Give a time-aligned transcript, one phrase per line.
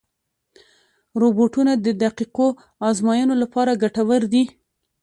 [1.21, 2.47] روبوټونه د دقیقو
[2.89, 4.43] ازموینو لپاره ګټور دي.